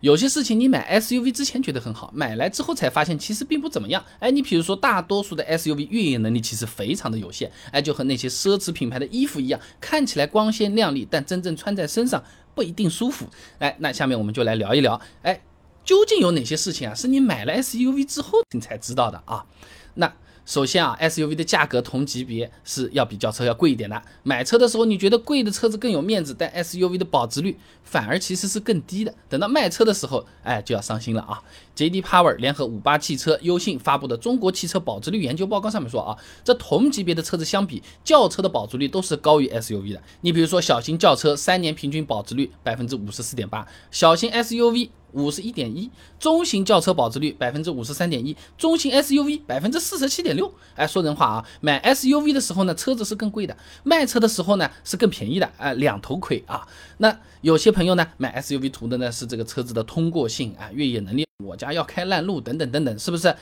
[0.00, 4.04] 有些事情你买 SUV 之前觉得很好，买来之后才发现其实并不怎么样。
[4.20, 12.22] 哎，你比如说大多数的 SUV 越野能力其实非常的有限，哎，就和那些奢侈品牌的衣服一样，看起来光鲜亮丽，但真正穿在身上
[12.54, 13.26] 不一定舒服。
[13.58, 15.40] 哎，那下面我们就来聊一聊，哎，
[15.84, 19.44] 究竟有哪些事情啊是你买了 SUV 之后你才知道的啊？
[19.94, 20.12] 那。
[20.48, 24.02] 首先啊，SUV 的价格同级别是要比轿车要贵一点的。
[24.22, 29.14] 买车的时候你觉得贵的车子更有面子，但 SUV 的保值率反而其实是更低的。
[29.28, 31.38] 等到卖车的时候，哎，就要伤心了啊。
[31.76, 40.02] JD Power 联合五八汽车、优信发布的《中国汽车保值率研究报告》上面说啊，这同级别的车子相比，轿车的保值率都是高于 SUV 的。
[40.22, 44.88] 你比如说小型轿车三年平均保值率百分之五十四点八，小型 SUV。
[45.12, 50.52] 五十一点一，中型轿车保值率百分之五十三点一，中型 SUV 百分之四十七点六。
[50.74, 53.54] 哎，说人话啊，买 SUV 的时候呢，车子是更贵的；
[53.84, 55.50] 卖车的时候呢，是更便宜的。
[55.56, 56.66] 哎，两头亏啊。
[56.98, 63.34] 那有些朋友呢，买 SUV 图的呢是这个车子的通过性啊，越野能力，我家要开烂路等等等等，是不是？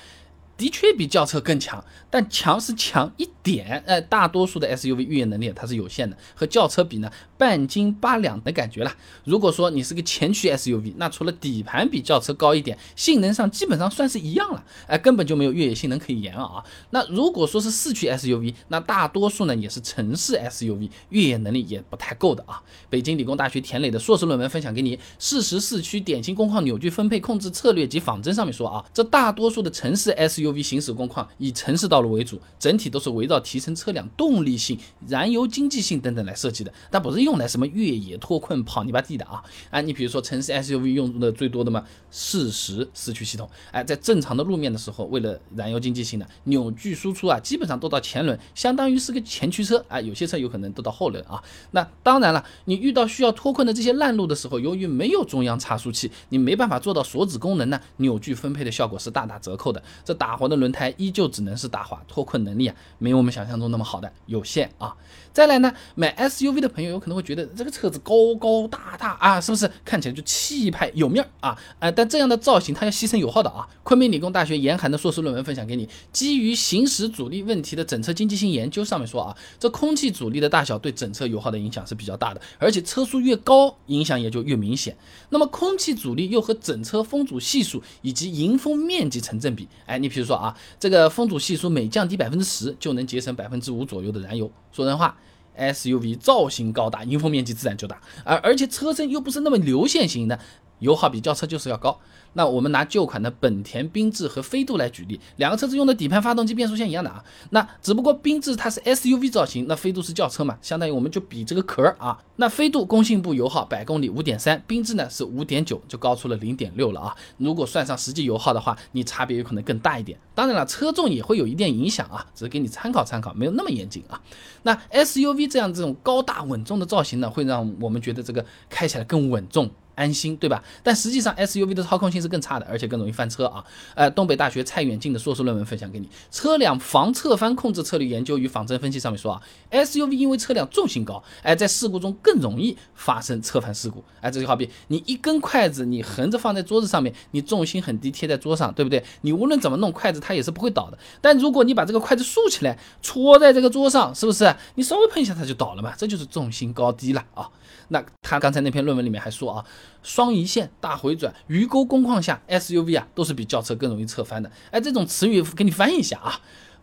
[0.56, 8.90] 的确比轿车更强，但强是强一点，呃，大多数的 SUV 越野能力它是有限的，和轿车比呢，半斤八两的感觉了。
[9.24, 16.64] 如果说你是个前驱 SUV，那除了底盘比轿车高一点，性能上基本上算是一样了，哎，根本就没有越野性能可以言啊。
[16.88, 22.62] 那如果说是四驱 SUV，那大多数呢也是城市 SUV，越野能力也不太够的啊。
[22.88, 30.45] 北京理工大学田磊的硕士论文分享给你，适时四驱典型工况扭矩分配控制策略及仿真上面说啊，这大多数的城市 SUV。
[30.46, 39.42] SUV 行驶工况以城市道路为主，整体都是围绕提升车辆动力性、燃油经济性等等来设计的，但不是用来什么越野脱困、跑泥巴地的啊！
[39.70, 51.42] 哎，你比如说城市 S U V 用的最多的嘛，适时四驱系统，哎，在正常的路面的时候，为了燃油经济性的扭矩输出啊，基本上都到前轮，相当于是个前驱车啊，有些车有可能都到后轮啊。
[51.72, 59.82] 那当然了，你遇到需要脱困的这些烂路的时候，由于没有中央差速器，你没办法做到锁止功能呢，扭矩分配的效果是大打折扣的。
[60.04, 64.94] 这打滑的轮胎依旧只能是打滑，脱困能力啊没有我们想象中那么好的，有限啊。
[65.32, 71.58] 再来呢，买 SUV 的朋友有可能会觉得这个车子高高大大啊，是不是看起来就气派有面儿啊？
[71.78, 73.68] 哎，但这样的造型它要牺牲油耗的啊。
[73.82, 84.96] 昆明理工大学严寒的硕士论文分享给你，基于行驶阻力问题的整车经济性研究上面说啊，这空气阻力的大小对整车油耗的影响是比较大的，而且车速越高，影响也就越明显。
[85.28, 90.54] 那么空气阻力又和整车风阻系数以及迎风面积成正比，哎，你比如说啊。
[90.78, 94.50] 这个风阻系数每降低百分之十，就能节省百分之五左右的燃油。
[94.72, 95.16] 说人话
[95.56, 100.38] ，SUV 造型高大，迎风面积自然就大，而而且车身又不是那么流线型的。
[100.80, 101.98] 油耗比轿车就是要高。
[102.34, 107.24] 那我们拿旧款的本田缤智和飞度来举例，两个车子用的底盘、发动机、变速箱一样的啊。
[107.48, 112.18] 那只不过缤智它是 SUV 造型，那飞度是轿车嘛，相当于我们就比这个壳啊。
[112.36, 117.16] 那飞度工信部油耗百公里五点三，缤智呢是五点九，就高出了零点六了啊。
[117.38, 120.18] 如果算上实际油耗的话，你差别有可能更大一点。
[120.34, 124.20] 当然了，车重也会有一点影响啊，只是给你参考参考，没有那么严谨啊。
[124.64, 129.70] 那 SUV 这样这种高大稳重的造型呢，会让我们觉得这个开起来更稳重。
[129.96, 130.62] 安心，对吧？
[130.84, 133.64] 但实际上 SUV 的操控性是更差的，而且更容易翻车啊！
[133.96, 139.42] 呃，东北大学蔡远进的硕士论文分享给你，《车辆防侧翻控制策略研究与仿真分析》上面说啊
[139.72, 144.04] ，SUV 因为车辆重心高，哎，在事故中更容易发生侧翻事故。
[144.20, 149.02] 哎，这就好比你一根筷子，你横着放在桌子上面，你重心很低，贴在桌上，对不对？
[149.22, 150.98] 你无论怎么弄筷子，它也是不会倒的。
[151.20, 154.54] 但如果你把这个筷子竖起来，戳在这个桌上，是不是？
[154.74, 155.94] 你稍微碰一下它就倒了嘛？
[155.96, 157.48] 这就是重心高低了啊！
[157.88, 159.64] 那他刚才那篇论文里面还说啊，
[160.02, 164.50] 双一线、大回转、鱼钩工况下，SUV 啊都是比轿车更容易侧翻的。
[164.70, 166.40] 哎，这种词语给你翻译一下啊，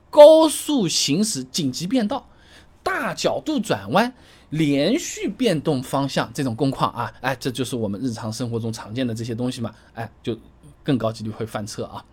[0.09, 2.29] 高速行驶、紧急变道、
[2.81, 4.13] 大角度转弯、
[4.49, 10.37] 连续变动方向这种工况啊，哎，这就是我们日常生活中常见的这些东西嘛，哎，就
[10.83, 12.03] 更高几率会翻车啊。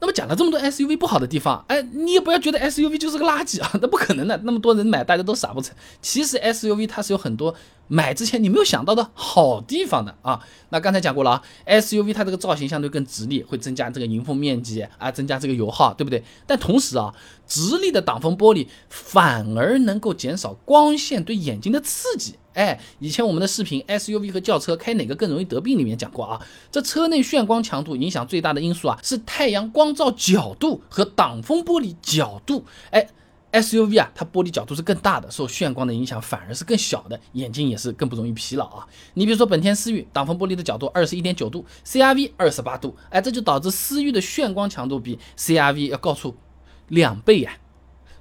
[0.00, 5.74] 那么讲了这么多 SUV 不好的地方，哎，你也不要觉得 SUV 就是个垃圾啊，那不可能的，那么多人买，大家都傻不成。
[6.02, 7.54] 其实 SUV 它是有很多
[7.88, 10.40] 买之前你没有想到的好地方的啊。
[10.70, 16.22] 那刚才讲过了啊，SUV 它这个造型相对更直立，会增加这个迎风面积啊，增加这个油耗，对不对？
[16.46, 17.14] 但同时啊，
[17.46, 22.34] 直立的挡风玻璃反而能够减少光线对眼睛的刺激。
[22.54, 26.40] 哎，以前我们的视频 SUV 和轿车开哪个更容易得病里面讲过啊，
[26.70, 32.64] 这车内炫光强度影响最大的因素啊是太阳光照角度和挡风玻璃角度。
[32.90, 33.08] 哎
[33.54, 38.86] ，SUV 啊，它玻璃角度是更大的，受眩光的影响反而是更小的，眼睛也是更不容易疲劳啊。
[39.14, 46.36] 你比如说本田思域，挡风玻璃的角度二十一点九度，CRV 二十八度，哎，这就导致思域的眩光强度比 CRV 要高出
[46.88, 47.52] 两倍呀。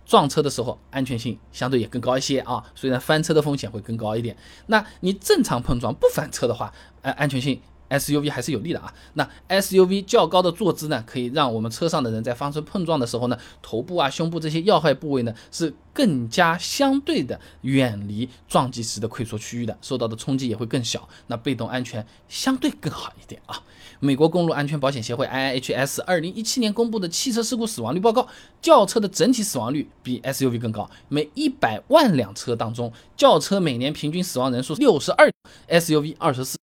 [0.05, 4.35] 撞车的时候安全性相对也更高一些啊，虽然翻车的风险会更高一点。
[4.67, 7.59] 那你正常碰撞不翻车的话，哎，安全性
[7.99, 8.93] SUV 还是有利的啊。
[9.13, 23.61] 那 SUV 较高的坐姿呢，可以让我们车上的人在发生碰撞的时候呢，头部啊、胸部这些要害部位呢，是更加相对的远离撞击时的溃缩区域的，受到的冲击也会更小，那被动安全相对更好一点啊。
[23.99, 28.27] 美国公路安全保险协会 IIHS 二零一七年公布的汽车事故死亡率报告，
[28.61, 35.31] 轿车的整体死亡率比 SUV 更高，每一百万辆车当中，轿车每年平均死亡人数六十二
[35.69, 36.62] ，SUV 二十四。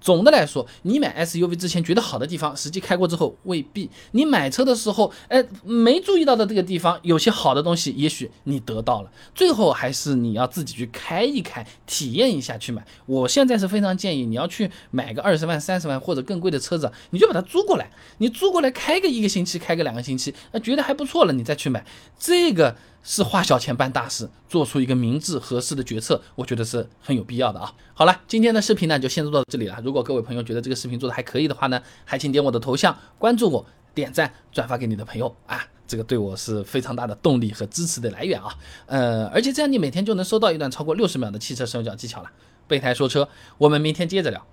[0.00, 3.90] 总的来说，你买 SUV 之前觉得好的地方，实际开过之后未必。
[4.12, 9.10] 你买车的时候，哎，没注意到的这个地方，有些好的东西，也许你得到了。
[9.34, 12.84] 最后还是你要自己去开一开，体验一下去买。
[13.06, 21.84] 我现在是非常建议你要去买个二十万、三十万或者更贵的车子，你就把它租过来，你租过来开个一个星期，开个两个星期，那觉得还不错了，你再去买
[22.18, 22.76] 这个。
[23.02, 27.72] 是花小钱办大事，做出一个明智合适的决策，我觉得是很有必要的啊。
[27.94, 29.80] 好了，今天的视频呢就先做到这里了。
[29.82, 38.54] 如果各位朋友觉得这个视频做的还可以的话呢，还请点我的头像关注我，点赞转发给你的朋友啊，这个对我是非常大的动力和支持的来源啊。
[38.86, 42.30] 呃，而且这样你每天就能收到一段超过六十秒的汽车使用小技巧了。
[42.68, 44.46] 备胎说车，我们明天接着聊。